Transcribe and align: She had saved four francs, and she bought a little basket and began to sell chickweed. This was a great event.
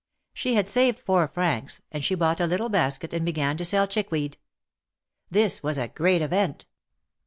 She 0.33 0.55
had 0.55 0.67
saved 0.67 0.97
four 0.97 1.27
francs, 1.27 1.83
and 1.91 2.03
she 2.03 2.15
bought 2.15 2.39
a 2.39 2.47
little 2.47 2.69
basket 2.69 3.13
and 3.13 3.23
began 3.23 3.55
to 3.57 3.63
sell 3.63 3.85
chickweed. 3.87 4.35
This 5.29 5.61
was 5.61 5.77
a 5.77 5.89
great 5.89 6.23
event. 6.23 6.65